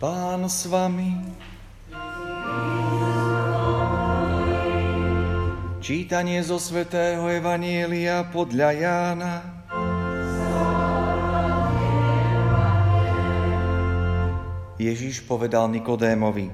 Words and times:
Pán 0.00 0.48
s 0.48 0.64
vami. 0.64 1.12
Čítanie 5.84 6.40
zo 6.40 6.56
svätého 6.56 7.28
Evanielia 7.28 8.24
podľa 8.32 8.68
Jána. 8.80 9.34
Ježiš 14.80 15.20
povedal 15.28 15.68
Nikodémovi, 15.68 16.48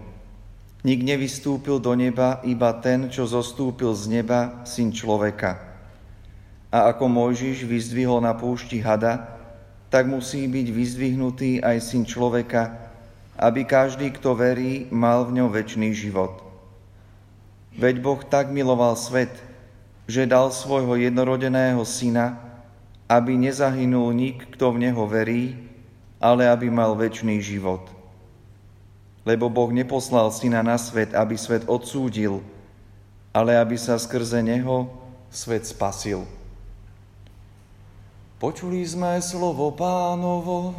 Nik 0.83 1.07
nevystúpil 1.07 1.79
do 1.79 1.95
neba, 1.95 2.43
iba 2.43 2.75
ten, 2.83 3.15
čo 3.15 3.31
zostúpil 3.31 3.95
z 3.95 4.11
neba, 4.11 4.67
syn 4.67 4.91
človeka. 4.91 5.63
A 6.75 6.91
ako 6.91 7.07
Mojžiš 7.07 7.63
vyzdvihol 7.63 8.19
na 8.27 8.35
púšti 8.35 8.83
hada, 8.83 9.39
tak 9.87 10.11
musí 10.11 10.51
byť 10.51 10.67
vyzdvihnutý 10.67 11.63
aj 11.63 11.79
syn 11.79 12.03
človeka, 12.03 12.86
aby 13.37 13.69
každý, 13.69 14.11
kto 14.17 14.33
verí, 14.33 14.89
mal 14.89 15.29
v 15.29 15.41
ňom 15.41 15.49
väčší 15.53 15.93
život. 15.93 16.41
Veď 17.77 18.01
Boh 18.01 18.21
tak 18.25 18.49
miloval 18.49 18.97
svet, 18.97 19.33
že 20.09 20.25
dal 20.25 20.49
svojho 20.49 20.97
jednorodeného 20.97 21.85
syna, 21.85 22.41
aby 23.05 23.37
nezahynul 23.37 24.11
nik, 24.17 24.49
kto 24.57 24.73
v 24.73 24.89
neho 24.89 25.05
verí, 25.05 25.61
ale 26.17 26.49
aby 26.49 26.73
mal 26.73 26.97
väčší 26.97 27.39
život. 27.45 27.85
Lebo 29.29 29.53
Boh 29.53 29.69
neposlal 29.69 30.33
syna 30.33 30.65
na 30.65 30.81
svet, 30.81 31.13
aby 31.13 31.37
svet 31.37 31.69
odsúdil, 31.69 32.41
ale 33.37 33.59
aby 33.61 33.77
sa 33.77 34.01
skrze 34.01 34.41
neho 34.41 34.89
svet 35.29 35.69
spasil. 35.69 36.25
Počuli 38.41 38.81
sme 38.85 39.21
slovo 39.21 39.73
pánovo. 39.73 40.73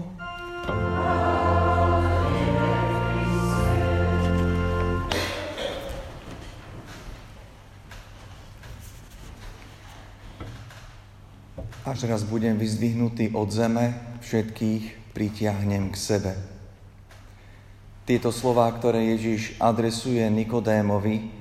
Až 11.88 12.04
raz 12.04 12.28
budem 12.28 12.60
vyzdvihnutý 12.60 13.32
od 13.32 13.48
zeme, 13.48 13.96
všetkých 14.20 15.16
pritiahnem 15.16 15.88
k 15.88 15.96
sebe. 15.96 16.36
Tieto 18.04 18.36
slová, 18.36 18.68
ktoré 18.76 19.16
Ježiš 19.16 19.56
adresuje 19.56 20.20
Nikodémovi, 20.28 21.32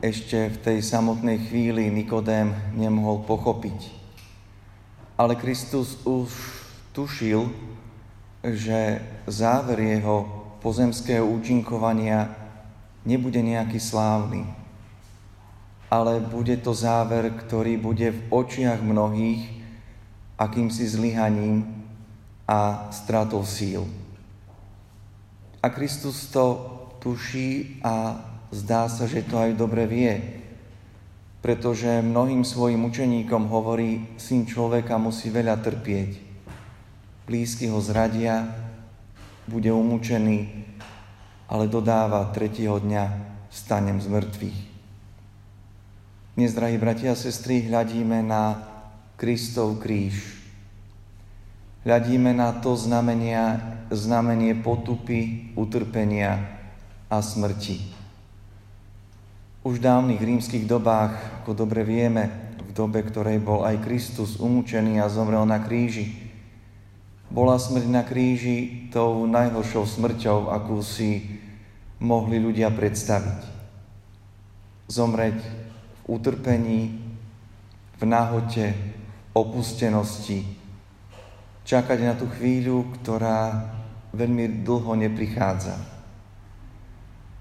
ešte 0.00 0.48
v 0.48 0.56
tej 0.56 0.78
samotnej 0.80 1.36
chvíli 1.36 1.92
Nikodém 1.92 2.56
nemohol 2.72 3.28
pochopiť. 3.28 3.92
Ale 5.20 5.36
Kristus 5.36 6.00
už 6.08 6.32
tušil, 6.96 7.52
že 8.40 9.04
záver 9.28 10.00
jeho 10.00 10.24
pozemského 10.64 11.28
účinkovania 11.28 12.32
nebude 13.04 13.44
nejaký 13.44 13.76
slávny, 13.76 14.48
ale 15.92 16.24
bude 16.24 16.56
to 16.56 16.72
záver, 16.72 17.36
ktorý 17.36 17.76
bude 17.76 18.16
v 18.16 18.20
očiach 18.32 18.80
mnohých 18.80 19.63
akýmsi 20.38 20.88
zlyhaním 20.88 21.84
a 22.48 22.88
stratou 22.90 23.44
síl. 23.44 23.86
A 25.64 25.72
Kristus 25.72 26.28
to 26.28 26.70
tuší 27.00 27.80
a 27.80 28.20
zdá 28.52 28.88
sa, 28.88 29.08
že 29.08 29.24
to 29.24 29.40
aj 29.40 29.56
dobre 29.56 29.88
vie, 29.88 30.14
pretože 31.40 32.04
mnohým 32.04 32.44
svojim 32.44 32.84
učeníkom 32.84 33.48
hovorí, 33.48 34.16
syn 34.16 34.44
človeka 34.48 34.96
musí 34.96 35.28
veľa 35.28 35.60
trpieť. 35.60 36.20
Blízky 37.24 37.68
ho 37.72 37.80
zradia, 37.80 38.48
bude 39.44 39.68
umúčený, 39.72 40.48
ale 41.48 41.68
dodáva 41.68 42.32
tretieho 42.32 42.80
dňa 42.80 43.04
stanem 43.52 44.00
z 44.00 44.08
mŕtvych. 44.08 44.58
Dnes, 46.34 46.50
drahí 46.56 46.76
bratia 46.80 47.12
a 47.12 47.20
sestry, 47.20 47.62
hľadíme 47.68 48.24
na 48.24 48.73
Kristov 49.14 49.78
kríž. 49.78 50.42
Hľadíme 51.86 52.34
na 52.34 52.50
to 52.58 52.74
znamenia, 52.74 53.60
znamenie 53.92 54.58
potupy, 54.58 55.52
utrpenia 55.54 56.42
a 57.06 57.20
smrti. 57.22 57.78
Už 59.62 59.78
v 59.78 59.84
dávnych 59.84 60.18
rímskych 60.18 60.66
dobách, 60.66 61.14
ako 61.40 61.54
dobre 61.54 61.86
vieme, 61.86 62.56
v 62.58 62.70
dobe, 62.74 63.04
ktorej 63.04 63.38
bol 63.38 63.62
aj 63.62 63.84
Kristus 63.84 64.40
umúčený 64.40 64.98
a 64.98 65.12
zomrel 65.12 65.44
na 65.46 65.62
kríži, 65.62 66.24
bola 67.30 67.56
smrť 67.56 67.86
na 67.88 68.02
kríži 68.04 68.90
tou 68.90 69.24
najhoršou 69.30 69.84
smrťou, 69.88 70.52
akú 70.52 70.82
si 70.82 71.40
mohli 72.02 72.42
ľudia 72.42 72.68
predstaviť. 72.72 73.40
Zomreť 74.90 75.38
v 75.40 76.00
utrpení, 76.12 76.80
v 77.96 78.02
nahote, 78.04 78.93
opustenosti, 79.34 80.46
čakať 81.66 81.98
na 82.06 82.14
tú 82.14 82.30
chvíľu, 82.38 82.86
ktorá 83.02 83.66
veľmi 84.14 84.62
dlho 84.62 84.94
neprichádza. 84.94 85.74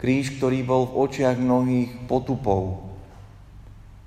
Kríž, 0.02 0.36
ktorý 0.42 0.66
bol 0.66 0.90
v 0.90 1.08
očiach 1.08 1.38
mnohých 1.38 2.10
potupov. 2.10 2.92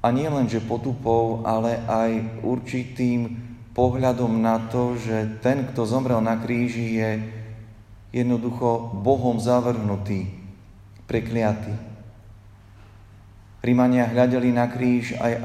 A 0.04 0.12
nie 0.12 0.28
len, 0.28 0.44
že 0.50 0.60
potupov, 0.60 1.46
ale 1.46 1.80
aj 1.88 2.42
určitým 2.44 3.38
pohľadom 3.72 4.42
na 4.42 4.66
to, 4.68 4.98
že 4.98 5.40
ten, 5.40 5.64
kto 5.72 5.88
zomrel 5.88 6.20
na 6.20 6.36
kríži, 6.36 7.00
je 7.00 7.10
jednoducho 8.12 8.98
Bohom 9.00 9.40
zavrhnutý, 9.40 10.26
prekliatý. 11.08 11.74
Rímania 13.64 14.06
hľadeli 14.06 14.52
na 14.52 14.70
kríž 14.70 15.16
aj 15.18 15.42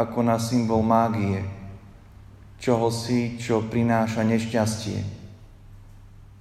ako 0.00 0.18
na 0.24 0.40
symbol 0.40 0.80
mágie, 0.80 1.44
čohosi, 2.60 3.40
čo 3.40 3.64
prináša 3.64 4.20
nešťastie. 4.22 5.00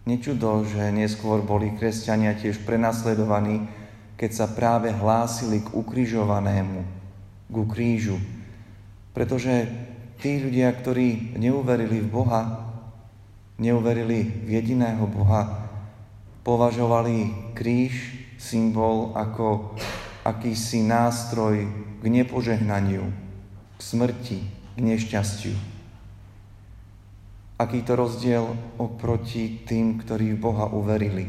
Nečudo, 0.03 0.68
že 0.68 0.91
neskôr 0.91 1.40
boli 1.40 1.72
kresťania 1.80 2.35
tiež 2.35 2.68
prenasledovaní, 2.68 3.63
keď 4.19 4.31
sa 4.35 4.46
práve 4.52 4.91
hlásili 4.91 5.63
k 5.63 5.72
ukrižovanému, 5.72 6.84
ku 7.47 7.63
krížu. 7.63 8.19
Pretože 9.16 9.72
tí 10.19 10.44
ľudia, 10.44 10.75
ktorí 10.75 11.40
neuverili 11.40 12.03
v 12.03 12.12
Boha, 12.12 12.44
neuverili 13.56 14.44
v 14.44 14.59
jediného 14.59 15.08
Boha, 15.08 15.72
považovali 16.44 17.31
kríž, 17.56 18.19
symbol 18.35 19.16
ako 19.16 19.75
akýsi 20.24 20.84
nástroj 20.84 21.68
k 22.00 22.03
nepožehnaniu, 22.08 23.03
k 23.75 23.79
smrti, 23.79 24.40
k 24.75 24.78
nešťastiu. 24.79 25.78
Aký 27.59 27.84
to 27.84 28.00
rozdiel 28.00 28.56
oproti 28.80 29.68
tým, 29.68 30.00
ktorí 30.00 30.31
v 30.31 30.40
Boha 30.40 30.72
uverili. 30.72 31.28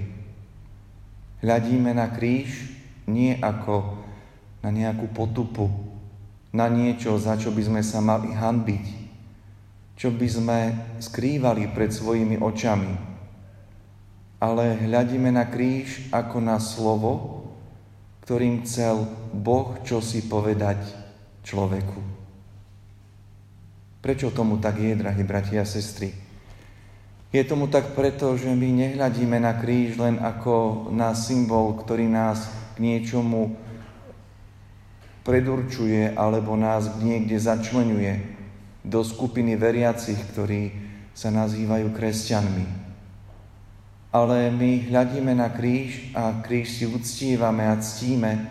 Hľadíme 1.42 1.90
na 1.90 2.06
kríž 2.06 2.70
nie 3.10 3.34
ako 3.34 3.98
na 4.62 4.70
nejakú 4.70 5.10
potupu, 5.10 5.66
na 6.54 6.70
niečo, 6.70 7.18
za 7.18 7.34
čo 7.34 7.50
by 7.50 7.62
sme 7.66 7.82
sa 7.82 7.98
mali 7.98 8.30
hanbiť, 8.30 8.86
čo 9.98 10.14
by 10.14 10.28
sme 10.30 10.58
skrývali 11.02 11.74
pred 11.74 11.90
svojimi 11.90 12.38
očami. 12.38 12.94
Ale 14.38 14.78
hľadíme 14.86 15.34
na 15.34 15.50
kríž 15.50 16.14
ako 16.14 16.38
na 16.38 16.62
slovo, 16.62 17.42
ktorým 18.22 18.62
chcel 18.62 19.02
Boh 19.34 19.82
čosi 19.82 20.30
povedať 20.30 20.78
človeku. 21.42 22.19
Prečo 24.00 24.32
tomu 24.32 24.56
tak 24.56 24.80
je, 24.80 24.96
drahí 24.96 25.20
bratia 25.28 25.60
a 25.60 25.68
sestry? 25.68 26.16
Je 27.30 27.44
tomu 27.44 27.68
tak 27.68 27.92
preto, 27.94 28.34
že 28.34 28.50
my 28.50 28.68
nehľadíme 28.72 29.38
na 29.38 29.54
kríž 29.54 30.00
len 30.00 30.18
ako 30.18 30.88
na 30.90 31.14
symbol, 31.14 31.78
ktorý 31.78 32.08
nás 32.08 32.50
k 32.74 32.82
niečomu 32.82 33.54
predurčuje 35.22 36.16
alebo 36.16 36.56
nás 36.56 36.90
niekde 36.98 37.38
začlenuje 37.38 38.18
do 38.82 39.04
skupiny 39.04 39.54
veriacich, 39.54 40.18
ktorí 40.32 40.72
sa 41.12 41.28
nazývajú 41.28 41.92
kresťanmi. 41.92 42.66
Ale 44.10 44.50
my 44.50 44.90
hľadíme 44.90 45.36
na 45.36 45.52
kríž 45.52 46.10
a 46.16 46.40
kríž 46.40 46.82
si 46.82 46.84
uctívame 46.88 47.62
a 47.68 47.78
ctíme 47.78 48.48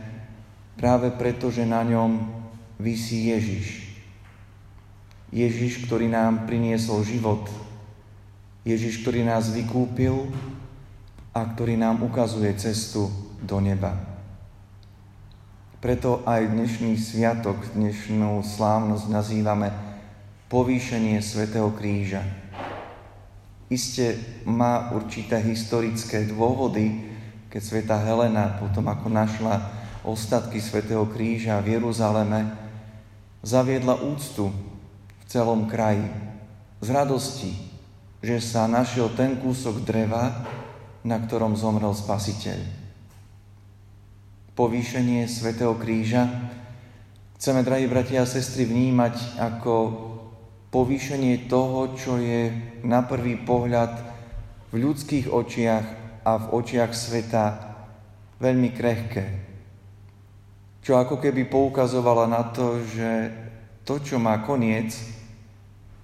práve 0.79 1.11
preto, 1.11 1.51
že 1.51 1.67
na 1.67 1.83
ňom 1.83 2.31
vysí 2.79 3.33
Ježiš. 3.33 3.88
Ježiš, 5.29 5.85
ktorý 5.85 6.09
nám 6.09 6.49
priniesol 6.49 7.05
život. 7.05 7.45
Ježiš, 8.65 9.05
ktorý 9.05 9.21
nás 9.21 9.53
vykúpil 9.53 10.25
a 11.37 11.45
ktorý 11.45 11.77
nám 11.77 12.01
ukazuje 12.01 12.49
cestu 12.57 13.13
do 13.45 13.61
neba. 13.61 13.93
Preto 15.79 16.25
aj 16.25 16.49
dnešný 16.49 16.97
sviatok, 16.99 17.55
dnešnú 17.71 18.41
slávnosť 18.43 19.05
nazývame 19.07 19.69
povýšenie 20.51 21.21
Svetého 21.21 21.71
kríža. 21.71 22.25
iste 23.69 24.17
má 24.49 24.91
určité 24.97 25.37
historické 25.39 26.25
dôvody, 26.25 27.05
keď 27.53 27.61
sveta 27.61 27.95
Helena 28.01 28.57
potom 28.57 28.89
ako 28.89 29.07
našla 29.13 29.61
ostatky 30.01 30.57
svätého 30.57 31.05
kríža 31.05 31.61
v 31.61 31.77
Jeruzaleme, 31.77 32.49
zaviedla 33.45 33.93
úctu 34.03 34.49
celom 35.29 35.69
kraji 35.69 36.09
z 36.81 36.89
radosti, 36.89 37.53
že 38.17 38.41
sa 38.41 38.65
našiel 38.65 39.13
ten 39.13 39.37
kúsok 39.37 39.85
dreva, 39.85 40.33
na 41.05 41.21
ktorom 41.21 41.53
zomrel 41.53 41.93
Spasiteľ. 41.93 42.57
Povýšenie 44.57 45.29
svätého 45.29 45.77
kríža 45.77 46.25
chceme, 47.37 47.61
drahí 47.61 47.85
bratia 47.85 48.25
a 48.25 48.27
sestry, 48.27 48.65
vnímať 48.65 49.37
ako 49.37 49.73
povýšenie 50.73 51.45
toho, 51.45 51.93
čo 51.93 52.17
je 52.17 52.49
na 52.81 53.05
prvý 53.05 53.37
pohľad 53.37 54.01
v 54.73 54.81
ľudských 54.81 55.29
očiach 55.29 55.85
a 56.25 56.31
v 56.41 56.45
očiach 56.57 56.91
sveta 56.91 57.45
veľmi 58.41 58.73
krehké. 58.73 59.25
Čo 60.81 60.97
ako 60.97 61.21
keby 61.21 61.45
poukazovala 61.45 62.25
na 62.25 62.49
to, 62.49 62.81
že 62.81 63.29
to, 63.85 64.01
čo 64.01 64.17
má 64.17 64.41
koniec, 64.41 65.18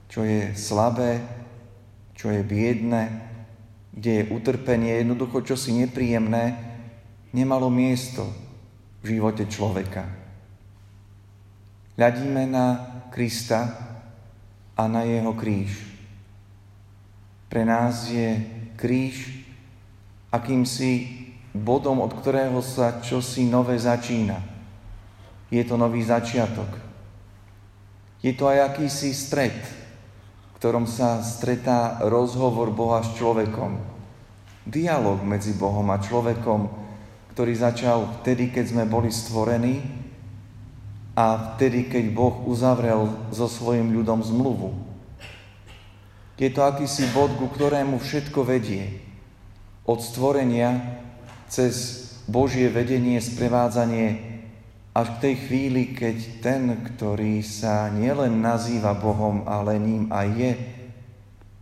čo 0.09 0.23
je 0.23 0.53
slabé, 0.55 1.21
čo 2.15 2.31
je 2.31 2.41
biedne, 2.43 3.21
kde 3.91 4.11
je 4.23 4.29
utrpenie, 4.31 5.01
jednoducho 5.01 5.43
čo 5.43 5.55
si 5.55 5.71
nepríjemné, 5.75 6.55
nemalo 7.31 7.67
miesto 7.71 8.27
v 9.03 9.17
živote 9.17 9.47
človeka. 9.47 10.07
Hľadíme 11.95 12.43
na 12.47 12.65
Krista, 13.11 13.85
a 14.75 14.87
na 14.87 15.07
jeho 15.07 15.31
kríž. 15.33 15.71
Pre 17.47 17.63
nás 17.63 18.11
je 18.11 18.43
kríž 18.75 19.47
akýmsi 20.27 21.23
bodom, 21.55 22.03
od 22.03 22.11
ktorého 22.11 22.59
sa 22.59 22.99
čosi 22.99 23.47
nové 23.47 23.79
začína. 23.79 24.43
Je 25.47 25.63
to 25.63 25.79
nový 25.79 26.03
začiatok. 26.03 26.67
Je 28.19 28.35
to 28.35 28.51
aj 28.51 28.75
akýsi 28.75 29.15
stret, 29.15 29.55
v 29.55 29.84
ktorom 30.65 30.89
sa 30.89 31.21
stretá 31.21 32.01
rozhovor 32.01 32.73
Boha 32.73 33.05
s 33.05 33.13
človekom. 33.21 33.77
Dialóg 34.65 35.21
medzi 35.21 35.53
Bohom 35.53 35.85
a 35.93 36.01
človekom, 36.01 36.73
ktorý 37.37 37.53
začal 37.53 38.09
vtedy, 38.25 38.49
keď 38.49 38.73
sme 38.73 38.89
boli 38.89 39.13
stvorení 39.13 39.85
a 41.13 41.53
vtedy, 41.53 41.85
keď 41.85 42.17
Boh 42.17 42.49
uzavrel 42.49 43.13
so 43.29 43.45
svojim 43.45 43.93
ľudom 43.93 44.25
zmluvu. 44.25 44.73
Je 46.41 46.49
to 46.49 46.65
akýsi 46.65 47.13
bod, 47.13 47.37
ku 47.37 47.45
ktorému 47.45 48.01
všetko 48.01 48.41
vedie. 48.41 49.05
Od 49.85 50.01
stvorenia 50.01 50.97
cez 51.45 52.09
Božie 52.25 52.73
vedenie, 52.73 53.21
sprevádzanie 53.21 54.34
až 54.95 55.19
k 55.19 55.21
tej 55.27 55.35
chvíli, 55.43 55.91
keď 55.91 56.17
ten, 56.39 56.71
ktorý 56.71 57.43
sa 57.43 57.91
nielen 57.91 58.39
nazýva 58.39 58.95
Bohom, 58.95 59.43
ale 59.43 59.75
ním 59.75 60.07
aj 60.07 60.27
je, 60.39 60.51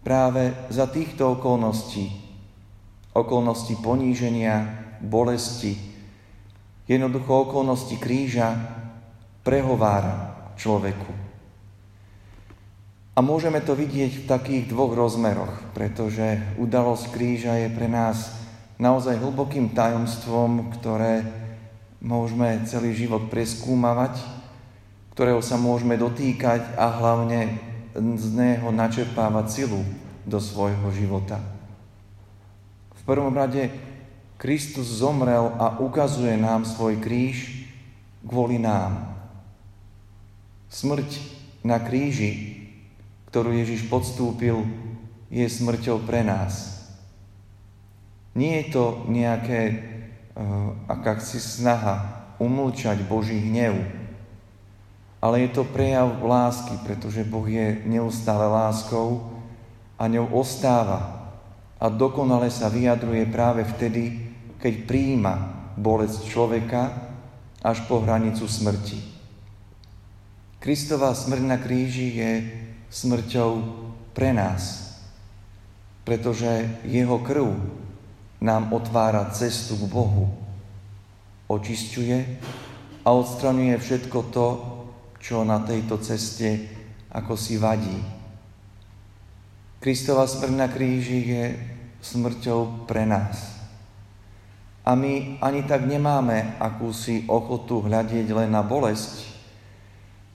práve 0.06 0.54
za 0.70 0.86
týchto 0.86 1.42
okolností, 1.42 2.14
okolností 3.18 3.82
poníženia, 3.82 4.70
bolesti, 5.02 5.74
jednoducho 6.86 7.50
okolností 7.50 7.98
kríža, 7.98 8.54
prehovára 9.42 10.54
človeku. 10.54 11.12
A 13.14 13.20
môžeme 13.22 13.62
to 13.66 13.74
vidieť 13.74 14.26
v 14.26 14.28
takých 14.30 14.64
dvoch 14.70 14.94
rozmeroch, 14.94 15.74
pretože 15.74 16.38
udalosť 16.62 17.14
kríža 17.14 17.54
je 17.66 17.70
pre 17.74 17.90
nás 17.90 18.34
naozaj 18.78 19.22
hlbokým 19.22 19.74
tajomstvom, 19.74 20.74
ktoré 20.78 21.22
môžeme 22.04 22.68
celý 22.68 22.92
život 22.92 23.32
preskúmavať, 23.32 24.20
ktorého 25.16 25.40
sa 25.40 25.56
môžeme 25.56 25.96
dotýkať 25.96 26.76
a 26.76 26.92
hlavne 26.92 27.58
z 27.96 28.26
neho 28.36 28.70
načerpávať 28.76 29.46
silu 29.48 29.82
do 30.28 30.38
svojho 30.44 30.92
života. 30.92 31.40
V 33.00 33.02
prvom 33.08 33.32
rade 33.32 33.72
Kristus 34.36 35.00
zomrel 35.00 35.56
a 35.56 35.80
ukazuje 35.80 36.36
nám 36.36 36.68
svoj 36.68 37.00
kríž 37.00 37.64
kvôli 38.28 38.60
nám. 38.60 39.16
Smrť 40.68 41.08
na 41.64 41.80
kríži, 41.80 42.60
ktorú 43.32 43.56
Ježiš 43.56 43.88
podstúpil, 43.88 44.68
je 45.32 45.46
smrťou 45.48 46.04
pre 46.04 46.26
nás. 46.28 46.84
Nie 48.34 48.66
je 48.66 48.76
to 48.76 48.86
nejaké 49.08 49.93
akási 50.90 51.38
snaha 51.38 52.26
umlčať 52.42 53.06
Boží 53.06 53.38
hnev, 53.38 53.78
ale 55.24 55.48
je 55.48 55.50
to 55.56 55.64
prejav 55.64 56.20
lásky, 56.20 56.76
pretože 56.84 57.24
Boh 57.24 57.46
je 57.48 57.86
neustále 57.88 58.44
láskou 58.44 59.32
a 59.96 60.10
ňou 60.10 60.36
ostáva 60.36 61.32
a 61.80 61.86
dokonale 61.88 62.52
sa 62.52 62.68
vyjadruje 62.68 63.30
práve 63.30 63.64
vtedy, 63.64 64.34
keď 64.60 64.74
príjima 64.90 65.34
bolesť 65.80 66.28
človeka 66.28 66.82
až 67.64 67.86
po 67.88 68.04
hranicu 68.04 68.44
smrti. 68.44 69.00
Kristová 70.60 71.12
smrť 71.12 71.44
na 71.44 71.60
kríži 71.60 72.20
je 72.20 72.32
smrťou 72.88 73.52
pre 74.16 74.32
nás, 74.32 74.96
pretože 76.08 76.68
jeho 76.88 77.20
krv 77.20 77.52
nám 78.44 78.76
otvára 78.76 79.32
cestu 79.32 79.80
k 79.80 79.88
Bohu, 79.88 80.28
očisťuje 81.48 82.20
a 83.08 83.10
odstraňuje 83.16 83.76
všetko 83.80 84.20
to, 84.36 84.48
čo 85.24 85.48
na 85.48 85.64
tejto 85.64 85.96
ceste 86.04 86.68
ako 87.08 87.40
si 87.40 87.56
vadí. 87.56 88.04
Kristova 89.80 90.28
smrť 90.28 90.54
na 90.60 90.68
kríži 90.68 91.20
je 91.24 91.44
smrťou 92.04 92.84
pre 92.84 93.08
nás. 93.08 93.56
A 94.84 95.00
my 95.00 95.40
ani 95.40 95.64
tak 95.64 95.88
nemáme 95.88 96.60
akúsi 96.60 97.24
ochotu 97.32 97.80
hľadieť 97.80 98.28
len 98.36 98.52
na 98.52 98.60
bolesť, 98.60 99.24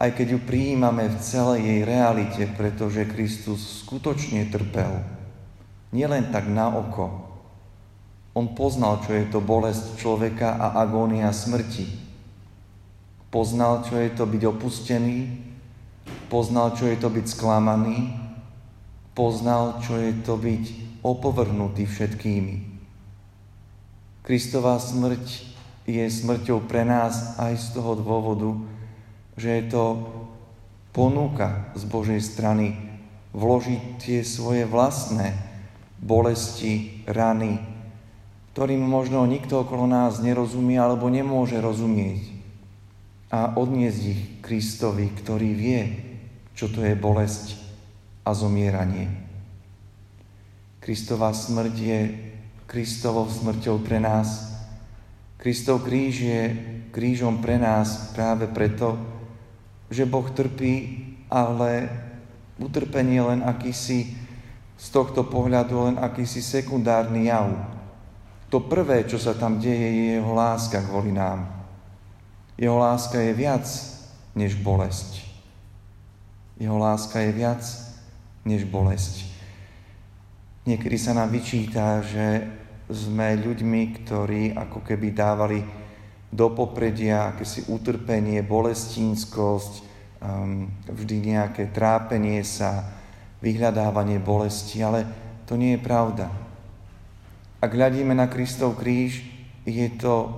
aj 0.00 0.16
keď 0.16 0.26
ju 0.32 0.40
prijímame 0.48 1.12
v 1.12 1.20
celej 1.20 1.60
jej 1.60 1.80
realite, 1.84 2.48
pretože 2.56 3.04
Kristus 3.04 3.84
skutočne 3.84 4.48
trpel. 4.48 5.04
Nielen 5.92 6.32
tak 6.32 6.48
na 6.48 6.72
oko. 6.72 7.27
On 8.38 8.54
poznal, 8.54 9.02
čo 9.02 9.18
je 9.18 9.26
to 9.26 9.42
bolesť 9.42 9.98
človeka 9.98 10.62
a 10.62 10.78
agónia 10.78 11.34
smrti. 11.34 11.90
Poznal, 13.34 13.82
čo 13.82 13.98
je 13.98 14.14
to 14.14 14.30
byť 14.30 14.42
opustený, 14.46 15.26
poznal, 16.30 16.78
čo 16.78 16.86
je 16.86 17.02
to 17.02 17.10
byť 17.10 17.26
sklamaný, 17.34 18.14
poznal, 19.18 19.82
čo 19.82 19.98
je 19.98 20.14
to 20.22 20.38
byť 20.38 20.64
opovrhnutý 21.02 21.82
všetkými. 21.82 22.54
Kristová 24.22 24.78
smrť 24.78 25.24
je 25.90 26.06
smrťou 26.06 26.62
pre 26.70 26.86
nás 26.86 27.34
aj 27.42 27.58
z 27.58 27.66
toho 27.74 27.98
dôvodu, 27.98 28.54
že 29.34 29.50
je 29.50 29.64
to 29.66 29.84
ponuka 30.94 31.74
z 31.74 31.82
Božej 31.90 32.22
strany 32.22 32.78
vložiť 33.34 33.82
tie 33.98 34.22
svoje 34.22 34.62
vlastné 34.62 35.34
bolesti, 35.98 37.02
rany, 37.10 37.58
ktorým 38.52 38.80
možno 38.82 39.24
nikto 39.28 39.66
okolo 39.66 39.84
nás 39.84 40.22
nerozumie 40.22 40.78
alebo 40.78 41.10
nemôže 41.12 41.58
rozumieť 41.58 42.38
a 43.28 43.52
odniesť 43.56 44.00
ich 44.08 44.20
Kristovi, 44.40 45.12
ktorý 45.12 45.50
vie, 45.52 45.82
čo 46.56 46.72
to 46.72 46.80
je 46.80 46.96
bolesť 46.96 47.60
a 48.24 48.32
zomieranie. 48.32 49.08
Kristová 50.80 51.36
smrť 51.36 51.74
je 51.76 52.00
Kristovou 52.68 53.28
smrťou 53.28 53.84
pre 53.84 54.00
nás. 54.00 54.48
Kristov 55.36 55.84
kríž 55.84 56.20
je 56.20 56.42
krížom 56.90 57.40
pre 57.44 57.56
nás 57.56 58.12
práve 58.12 58.48
preto, 58.48 58.96
že 59.88 60.08
Boh 60.08 60.24
trpí, 60.28 61.04
ale 61.28 61.88
utrpenie 62.58 63.20
len 63.22 63.40
akýsi 63.44 64.16
z 64.78 64.86
tohto 64.88 65.24
pohľadu 65.26 65.92
len 65.92 65.96
akýsi 65.96 66.40
sekundárny 66.40 67.28
jav. 67.28 67.77
To 68.48 68.64
prvé, 68.64 69.04
čo 69.04 69.20
sa 69.20 69.36
tam 69.36 69.60
deje, 69.60 69.88
je 69.92 70.04
jeho 70.16 70.32
láska 70.32 70.80
kvôli 70.80 71.12
nám. 71.12 71.44
Jeho 72.56 72.80
láska 72.80 73.20
je 73.20 73.32
viac 73.36 73.68
než 74.32 74.56
bolesť. 74.58 75.20
Jeho 76.56 76.80
láska 76.80 77.20
je 77.22 77.32
viac 77.36 77.62
než 78.48 78.64
bolesť. 78.64 79.28
Niekedy 80.64 80.96
sa 80.96 81.12
nám 81.12 81.32
vyčíta, 81.32 82.00
že 82.02 82.44
sme 82.88 83.36
ľuďmi, 83.36 83.82
ktorí 84.00 84.56
ako 84.56 84.80
keby 84.80 85.12
dávali 85.12 85.60
do 86.28 86.52
popredia, 86.52 87.32
akési 87.32 87.68
utrpenie, 87.68 88.40
bolestínskosť, 88.44 89.72
um, 90.20 90.68
vždy 90.88 91.36
nejaké 91.36 91.68
trápenie 91.72 92.40
sa, 92.44 92.84
vyhľadávanie 93.38 94.18
bolesti, 94.18 94.82
ale 94.82 95.06
To 95.48 95.56
nie 95.56 95.72
je 95.72 95.80
pravda. 95.80 96.28
Ak 97.58 97.74
hľadíme 97.74 98.14
na 98.14 98.30
Kristov 98.30 98.78
kríž, 98.78 99.26
je 99.66 99.88
to 99.98 100.30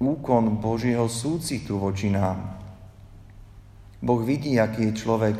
úkon 0.00 0.56
Božieho 0.60 1.08
súcitu 1.12 1.76
voči 1.76 2.08
nám. 2.08 2.56
Boh 4.00 4.20
vidí, 4.24 4.56
aký 4.56 4.92
je 4.92 5.00
človek 5.00 5.36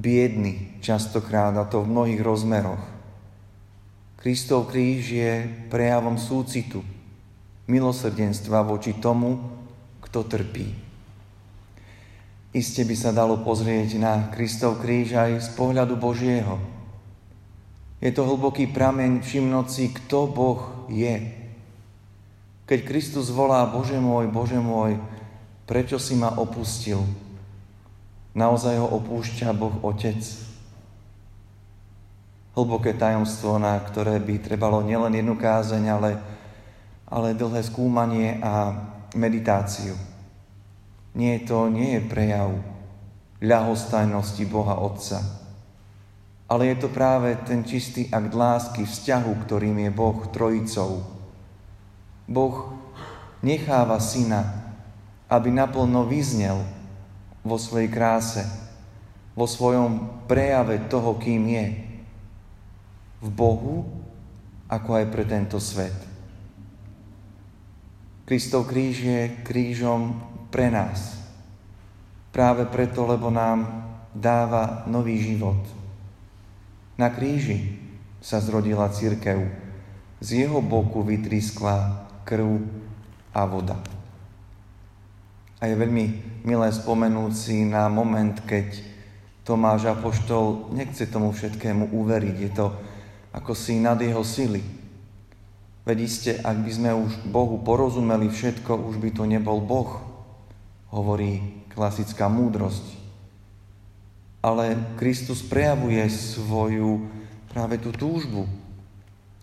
biedný 0.00 0.80
častokrát 0.80 1.52
a 1.56 1.64
to 1.68 1.84
v 1.84 1.92
mnohých 1.92 2.20
rozmeroch. 2.24 2.84
Kristov 4.20 4.68
kríž 4.68 5.16
je 5.16 5.32
prejavom 5.72 6.20
súcitu, 6.20 6.84
milosrdenstva 7.64 8.60
voči 8.64 8.96
tomu, 9.00 9.40
kto 10.04 10.28
trpí. 10.28 10.76
Iste 12.52 12.82
by 12.84 12.96
sa 12.98 13.16
dalo 13.16 13.40
pozrieť 13.40 13.96
na 13.96 14.28
Kristov 14.28 14.82
kríž 14.82 15.16
aj 15.16 15.40
z 15.40 15.48
pohľadu 15.56 15.96
Božieho. 15.96 16.79
Je 18.00 18.08
to 18.08 18.24
hlboký 18.24 18.72
prameň 18.72 19.20
všimnúť 19.20 19.66
si, 19.68 19.92
kto 19.92 20.24
Boh 20.24 20.88
je. 20.88 21.20
Keď 22.64 22.78
Kristus 22.88 23.28
volá, 23.28 23.68
Bože 23.68 24.00
môj, 24.00 24.32
Bože 24.32 24.56
môj, 24.56 24.96
prečo 25.68 26.00
si 26.00 26.16
ma 26.16 26.32
opustil? 26.40 27.04
Naozaj 28.32 28.80
ho 28.80 28.88
opúšťa 28.88 29.52
Boh 29.52 29.74
Otec. 29.84 30.22
Hlboké 32.56 32.96
tajomstvo, 32.96 33.60
na 33.60 33.76
ktoré 33.78 34.16
by 34.16 34.38
trebalo 34.40 34.80
nielen 34.80 35.12
jednu 35.12 35.36
kázeň, 35.36 35.84
ale, 35.92 36.10
ale 37.04 37.36
dlhé 37.36 37.62
skúmanie 37.68 38.40
a 38.40 38.74
meditáciu. 39.12 39.98
Nie, 41.14 41.42
to 41.42 41.66
nie 41.68 41.98
je 41.98 42.02
prejav 42.06 42.54
ľahostajnosti 43.42 44.44
Boha 44.46 44.78
Otca, 44.78 45.39
ale 46.50 46.74
je 46.74 46.82
to 46.82 46.88
práve 46.90 47.38
ten 47.46 47.62
čistý 47.62 48.10
akt 48.10 48.34
lásky, 48.34 48.82
vzťahu, 48.82 49.32
ktorým 49.46 49.86
je 49.86 49.90
Boh 49.94 50.18
Trojicou. 50.34 51.06
Boh 52.26 52.74
necháva 53.38 54.02
syna, 54.02 54.74
aby 55.30 55.54
naplno 55.54 56.10
vyznel 56.10 56.58
vo 57.46 57.54
svojej 57.54 57.86
kráse, 57.86 58.42
vo 59.38 59.46
svojom 59.46 60.26
prejave 60.26 60.90
toho, 60.90 61.14
kým 61.22 61.46
je. 61.54 61.66
V 63.22 63.28
Bohu, 63.30 63.86
ako 64.66 64.90
aj 64.98 65.06
pre 65.06 65.22
tento 65.22 65.62
svet. 65.62 65.94
Kristov 68.26 68.66
kríž 68.66 69.06
je 69.06 69.20
krížom 69.46 70.18
pre 70.50 70.66
nás. 70.66 71.14
Práve 72.34 72.66
preto, 72.66 73.06
lebo 73.06 73.30
nám 73.30 73.86
dáva 74.14 74.82
nový 74.90 75.18
život. 75.22 75.78
Na 77.00 77.08
kríži 77.08 77.80
sa 78.20 78.44
zrodila 78.44 78.92
církev. 78.92 79.48
Z 80.20 80.44
jeho 80.44 80.60
boku 80.60 81.00
vytriskla 81.00 82.04
krv 82.28 82.60
a 83.32 83.48
voda. 83.48 83.80
A 85.56 85.64
je 85.64 85.80
veľmi 85.80 86.04
milé 86.44 86.68
spomenúť 86.68 87.32
si 87.32 87.64
na 87.64 87.88
moment, 87.88 88.36
keď 88.44 88.84
Tomáš 89.48 89.88
Apoštol 89.88 90.76
nechce 90.76 91.08
tomu 91.08 91.32
všetkému 91.32 91.88
uveriť. 91.96 92.36
Je 92.36 92.50
to 92.52 92.68
ako 93.32 93.56
si 93.56 93.80
nad 93.80 93.96
jeho 93.96 94.20
sily. 94.20 94.60
Veď 95.88 95.96
iste, 96.04 96.32
ak 96.36 96.60
by 96.60 96.70
sme 96.76 96.90
už 96.92 97.24
Bohu 97.32 97.64
porozumeli 97.64 98.28
všetko, 98.28 98.76
už 98.76 99.00
by 99.00 99.10
to 99.16 99.24
nebol 99.24 99.64
Boh, 99.64 100.04
hovorí 100.92 101.64
klasická 101.72 102.28
múdrosť. 102.28 102.99
Ale 104.40 104.96
Kristus 104.96 105.44
prejavuje 105.44 106.00
svoju 106.08 107.12
práve 107.52 107.76
tú 107.76 107.92
túžbu 107.92 108.48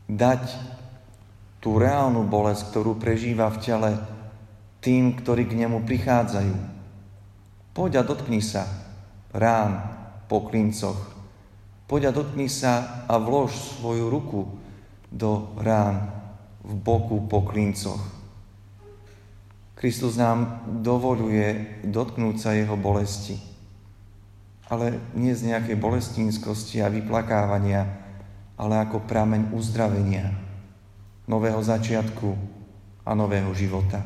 dať 0.09 0.47
tú 1.61 1.77
reálnu 1.77 2.25
bolesť, 2.25 2.71
ktorú 2.71 2.97
prežíva 2.97 3.51
v 3.53 3.61
tele 3.61 3.91
tým, 4.81 5.13
ktorí 5.19 5.45
k 5.45 5.57
nemu 5.65 5.83
prichádzajú. 5.83 6.55
Poď 7.75 8.01
a 8.01 8.03
dotkni 8.07 8.41
sa 8.41 8.65
rán 9.35 9.85
po 10.25 10.47
klincoch. 10.47 10.97
Poď 11.85 12.09
a 12.09 12.11
dotkni 12.15 12.47
sa 12.49 13.05
a 13.05 13.19
vlož 13.19 13.53
svoju 13.53 14.09
ruku 14.09 14.47
do 15.11 15.53
rán 15.59 16.09
v 16.63 16.73
boku 16.73 17.27
po 17.27 17.45
klincoch. 17.45 18.01
Kristus 19.77 20.17
nám 20.17 20.65
dovoluje 20.81 21.83
dotknúť 21.85 22.35
sa 22.41 22.57
jeho 22.57 22.73
bolesti. 22.73 23.37
Ale 24.67 24.99
nie 25.15 25.31
z 25.31 25.51
nejakej 25.51 25.79
bolestinskosti 25.79 26.83
a 26.83 26.91
vyplakávania, 26.91 27.87
ale 28.59 28.83
ako 28.83 29.07
prameň 29.07 29.55
uzdravenia, 29.55 30.33
nového 31.23 31.63
začiatku 31.63 32.35
a 33.07 33.15
nového 33.15 33.53
života. 33.55 34.03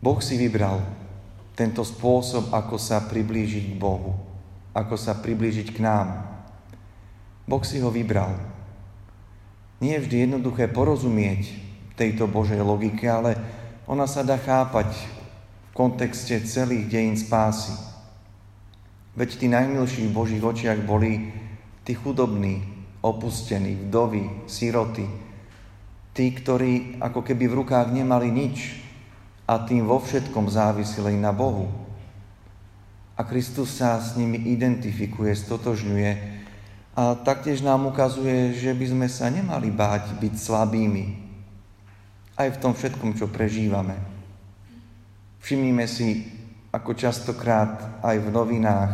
Boh 0.00 0.20
si 0.24 0.40
vybral 0.40 0.80
tento 1.56 1.84
spôsob, 1.84 2.52
ako 2.52 2.76
sa 2.80 3.00
priblížiť 3.04 3.74
k 3.74 3.80
Bohu, 3.80 4.16
ako 4.76 4.94
sa 4.96 5.16
priblížiť 5.16 5.72
k 5.72 5.82
nám. 5.82 6.08
Boh 7.48 7.64
si 7.64 7.80
ho 7.80 7.88
vybral. 7.88 8.36
Nie 9.80 10.00
je 10.00 10.04
vždy 10.08 10.16
jednoduché 10.28 10.68
porozumieť 10.68 11.48
tejto 11.96 12.28
Božej 12.28 12.60
logike, 12.60 13.08
ale 13.08 13.36
ona 13.88 14.04
sa 14.04 14.20
dá 14.20 14.36
chápať 14.36 14.92
v 14.92 15.70
kontexte 15.72 16.40
celých 16.44 16.88
dejín 16.92 17.16
spásy. 17.16 17.95
Veď 19.16 19.30
tí 19.40 19.46
najmilší 19.48 20.12
v 20.12 20.16
Božích 20.16 20.44
očiach 20.44 20.84
boli 20.84 21.32
tí 21.88 21.96
chudobní, 21.96 22.60
opustení, 23.00 23.88
vdovy, 23.88 24.44
siroty, 24.44 25.08
tí, 26.12 26.32
ktorí 26.36 27.00
ako 27.00 27.24
keby 27.24 27.48
v 27.48 27.56
rukách 27.64 27.96
nemali 27.96 28.28
nič 28.28 28.76
a 29.48 29.62
tým 29.64 29.88
vo 29.88 30.02
všetkom 30.02 30.52
záviseli 30.52 31.16
na 31.16 31.32
Bohu. 31.32 31.70
A 33.16 33.24
Kristus 33.24 33.80
sa 33.80 33.96
s 33.96 34.20
nimi 34.20 34.36
identifikuje, 34.52 35.32
stotožňuje 35.32 36.10
a 36.96 37.16
taktiež 37.16 37.64
nám 37.64 37.88
ukazuje, 37.88 38.52
že 38.52 38.76
by 38.76 38.86
sme 38.92 39.08
sa 39.08 39.32
nemali 39.32 39.72
báť 39.72 40.16
byť 40.20 40.34
slabými, 40.36 41.04
aj 42.36 42.48
v 42.52 42.60
tom 42.60 42.76
všetkom, 42.76 43.16
čo 43.16 43.32
prežívame. 43.32 43.96
Všimnime 45.40 45.88
si, 45.88 46.28
ako 46.68 46.92
častokrát 46.92 48.02
aj 48.04 48.16
v 48.20 48.28
novinách 48.28 48.92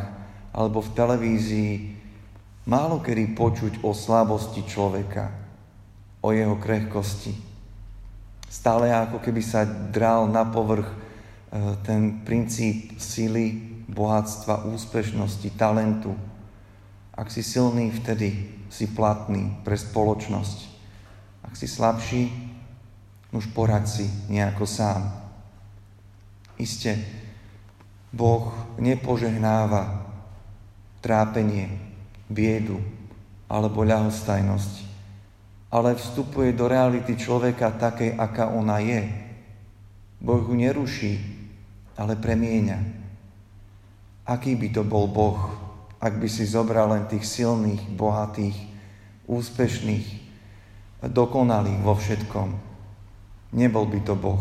alebo 0.52 0.85
v 0.85 0.94
televízii 0.94 1.73
málo 2.68 3.00
kedy 3.00 3.32
počuť 3.32 3.73
o 3.82 3.97
slabosti 3.97 4.62
človeka, 4.68 5.32
o 6.21 6.30
jeho 6.30 6.54
krehkosti. 6.61 7.35
Stále 8.52 8.92
ako 8.92 9.18
keby 9.25 9.40
sa 9.40 9.64
dral 9.64 10.28
na 10.28 10.44
povrch 10.44 10.85
e, 10.85 10.97
ten 11.82 12.21
princíp 12.21 13.00
sily, 13.00 13.56
bohatstva, 13.88 14.68
úspešnosti, 14.68 15.49
talentu. 15.56 16.12
Ak 17.16 17.32
si 17.32 17.40
silný, 17.40 17.88
vtedy 17.97 18.52
si 18.68 18.92
platný 18.92 19.56
pre 19.64 19.76
spoločnosť. 19.76 20.59
Ak 21.49 21.56
si 21.56 21.64
slabší, 21.64 22.28
už 23.32 23.49
porad 23.56 23.88
si 23.88 24.04
nejako 24.28 24.68
sám. 24.68 25.09
Iste, 26.61 27.00
Boh 28.12 28.52
nepožehnáva 28.76 30.01
trápenie, 31.02 31.68
biedu 32.30 32.80
alebo 33.50 33.85
ľahostajnosť, 33.85 34.75
ale 35.68 35.99
vstupuje 35.99 36.56
do 36.56 36.71
reality 36.71 37.18
človeka 37.18 37.76
takej, 37.76 38.16
aká 38.16 38.49
ona 38.49 38.80
je. 38.80 39.04
Boh 40.23 40.40
ju 40.40 40.54
neruší, 40.56 41.21
ale 41.99 42.16
premieňa. 42.16 42.78
Aký 44.25 44.54
by 44.56 44.68
to 44.71 44.87
bol 44.87 45.11
Boh, 45.11 45.50
ak 45.99 46.16
by 46.16 46.28
si 46.30 46.47
zobral 46.47 46.94
len 46.94 47.04
tých 47.11 47.26
silných, 47.26 47.82
bohatých, 47.99 48.56
úspešných, 49.26 50.06
dokonalých 51.02 51.80
vo 51.82 51.99
všetkom, 51.99 52.73
Nebol 53.52 53.85
by 53.85 54.00
to 54.00 54.16
Boh. 54.16 54.40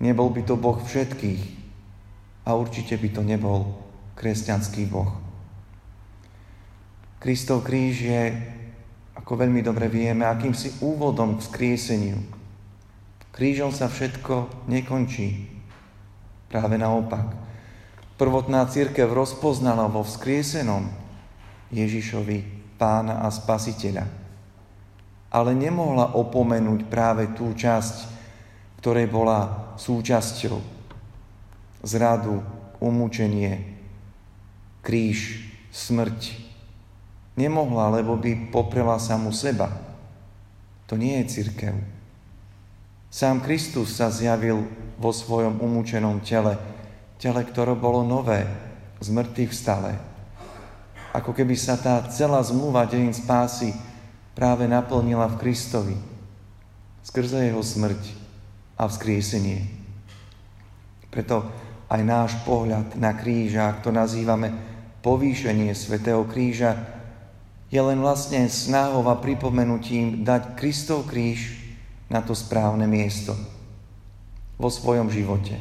Nebol 0.00 0.32
by 0.32 0.42
to 0.48 0.56
Boh 0.56 0.80
všetkých 0.80 1.42
a 2.48 2.56
určite 2.56 2.96
by 2.96 3.08
to 3.12 3.22
nebol 3.22 3.84
kresťanský 4.16 4.88
Boh. 4.88 5.21
Kristov 7.22 7.62
kríž 7.62 8.02
je, 8.02 8.22
ako 9.14 9.38
veľmi 9.38 9.62
dobre 9.62 9.86
vieme, 9.86 10.26
akýmsi 10.26 10.82
úvodom 10.82 11.38
k 11.38 11.46
skrieseniu. 11.46 12.18
Krížom 13.30 13.70
sa 13.70 13.86
všetko 13.86 14.66
nekončí. 14.66 15.46
Práve 16.50 16.74
naopak. 16.74 17.30
Prvotná 18.18 18.66
církev 18.66 19.06
rozpoznala 19.06 19.86
vo 19.86 20.02
vzkriesenom 20.02 20.90
Ježišovi 21.70 22.42
pána 22.76 23.22
a 23.22 23.30
spasiteľa 23.30 24.22
ale 25.32 25.56
nemohla 25.56 26.12
opomenúť 26.12 26.92
práve 26.92 27.32
tú 27.32 27.56
časť, 27.56 27.96
ktorej 28.84 29.08
bola 29.08 29.72
súčasťou. 29.80 30.60
Zradu, 31.82 32.44
umúčenie, 32.78 33.80
kríž, 34.84 35.40
smrť, 35.72 36.51
Nemohla, 37.32 37.88
lebo 37.96 38.20
by 38.20 38.52
poprela 38.52 39.00
samu 39.00 39.32
seba. 39.32 39.72
To 40.92 41.00
nie 41.00 41.16
je 41.24 41.40
církev. 41.40 41.72
Sám 43.08 43.40
Kristus 43.40 43.96
sa 43.96 44.12
zjavil 44.12 44.68
vo 45.00 45.12
svojom 45.12 45.60
umúčenom 45.60 46.20
tele, 46.20 46.60
tele, 47.16 47.44
ktoré 47.44 47.72
bolo 47.72 48.04
nové, 48.04 48.44
z 49.00 49.08
mŕtvych 49.08 49.52
vstalé. 49.52 49.96
Ako 51.12 51.32
keby 51.36 51.56
sa 51.56 51.76
tá 51.76 52.00
celá 52.08 52.40
zmluva 52.40 52.88
dejín 52.88 53.12
spásy 53.12 53.76
práve 54.32 54.64
naplnila 54.64 55.28
v 55.28 55.40
Kristovi, 55.40 55.96
skrze 57.04 57.52
jeho 57.52 57.60
smrť 57.60 58.00
a 58.80 58.88
vzkriesenie. 58.88 59.60
Preto 61.12 61.44
aj 61.92 62.00
náš 62.00 62.32
pohľad 62.48 62.96
na 62.96 63.12
kríža, 63.12 63.68
ak 63.68 63.84
to 63.84 63.92
nazývame 63.92 64.48
povýšenie 65.04 65.76
svätého 65.76 66.24
kríža, 66.24 66.91
je 67.72 67.80
len 67.80 68.04
vlastne 68.04 68.44
snahou 68.52 69.00
a 69.08 69.16
pripomenutím 69.16 70.28
dať 70.28 70.60
Kristov 70.60 71.08
kríž 71.08 71.56
na 72.12 72.20
to 72.20 72.36
správne 72.36 72.84
miesto 72.84 73.32
vo 74.60 74.68
svojom 74.68 75.08
živote. 75.08 75.56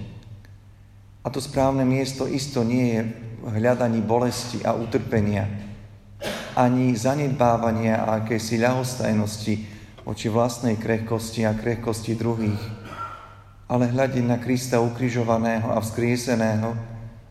A 1.23 1.31
to 1.31 1.39
správne 1.39 1.87
miesto 1.87 2.27
isto 2.27 2.67
nie 2.67 2.99
je 2.99 3.01
v 3.41 3.47
hľadaní 3.47 4.03
bolesti 4.03 4.59
a 4.67 4.75
utrpenia, 4.75 5.47
ani 6.59 6.91
zanedbávania 6.91 8.03
a 8.03 8.19
akési 8.19 8.59
ľahostajnosti 8.59 9.53
voči 10.03 10.27
vlastnej 10.27 10.75
krehkosti 10.75 11.47
a 11.47 11.55
krehkosti 11.55 12.19
druhých, 12.19 12.59
ale 13.71 13.87
hľadiť 13.87 14.25
na 14.27 14.35
Krista 14.35 14.83
ukrižovaného 14.83 15.71
a 15.71 15.79
vzkrieseného 15.79 16.75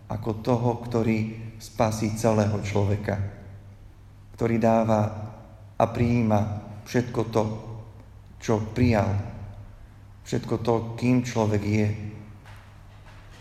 ako 0.08 0.30
toho, 0.40 0.80
ktorý 0.88 1.36
spasí 1.60 2.16
celého 2.16 2.56
človeka, 2.64 3.39
ktorý 4.40 4.56
dáva 4.56 5.04
a 5.76 5.84
prijíma 5.84 6.40
všetko 6.88 7.20
to, 7.28 7.44
čo 8.40 8.72
prijal, 8.72 9.12
všetko 10.24 10.64
to, 10.64 10.96
kým 10.96 11.20
človek 11.20 11.60
je. 11.60 11.88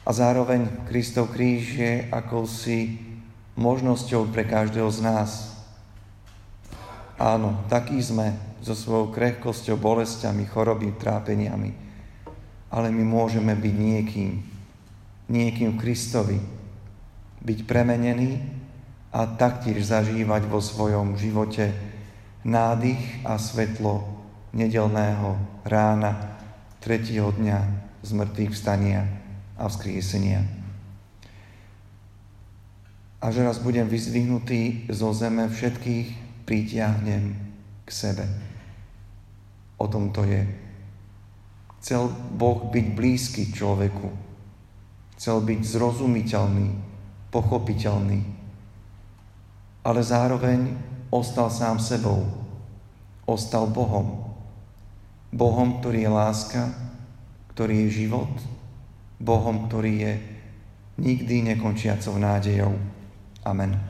A 0.04 0.12
zároveň 0.12 0.68
Kristov 0.92 1.32
kríž 1.32 1.80
je 1.80 2.04
akousi 2.12 3.00
možnosťou 3.56 4.28
pre 4.28 4.44
každého 4.44 4.92
z 4.92 5.00
nás. 5.00 5.32
Áno, 7.16 7.64
taký 7.72 8.04
sme 8.04 8.36
so 8.60 8.76
svojou 8.76 9.16
krehkosťou, 9.16 9.80
bolestiami, 9.80 10.52
choroby, 10.52 11.00
trápeniami. 11.00 11.72
Ale 12.76 12.92
my 12.92 13.04
môžeme 13.08 13.56
byť 13.56 13.76
niekým, 13.80 14.32
niekým 15.32 15.80
Kristovi, 15.80 16.44
byť 17.40 17.60
premenený 17.64 18.59
a 19.10 19.26
taktiež 19.26 19.90
zažívať 19.90 20.46
vo 20.46 20.62
svojom 20.62 21.18
živote 21.18 21.74
nádych 22.46 23.26
a 23.26 23.42
svetlo 23.42 24.06
nedelného 24.54 25.38
rána, 25.66 26.38
tretieho 26.80 27.34
dňa 27.34 27.60
z 28.06 28.10
vstania 28.50 29.06
a 29.60 29.68
vzkriesenia. 29.68 30.46
A 33.20 33.36
že 33.36 33.44
raz 33.44 33.60
budem 33.60 33.84
vyzvihnutý 33.84 34.88
zo 34.88 35.12
zeme, 35.12 35.52
všetkých 35.52 36.08
pritiahnem 36.48 37.36
k 37.84 37.90
sebe. 37.92 38.26
O 39.76 39.92
tom 39.92 40.16
to 40.16 40.24
je. 40.24 40.48
Chcel 41.84 42.08
Boh 42.36 42.72
byť 42.72 42.86
blízky 42.96 43.52
človeku. 43.52 44.08
Chcel 45.20 45.44
byť 45.44 45.60
zrozumiteľný, 45.68 46.68
pochopiteľný. 47.28 48.39
Ale 49.84 50.04
zároveň 50.04 50.78
ostal 51.10 51.50
sám 51.50 51.80
sebou. 51.80 52.26
Ostal 53.26 53.68
Bohom. 53.68 54.30
Bohom, 55.30 55.80
ktorý 55.80 56.06
je 56.06 56.12
láska, 56.12 56.64
ktorý 57.54 57.86
je 57.86 58.06
život, 58.06 58.34
Bohom, 59.22 59.70
ktorý 59.70 59.94
je 60.00 60.14
nikdy 60.98 61.54
nekončiacou 61.54 62.18
nádejou. 62.18 62.74
Amen. 63.46 63.89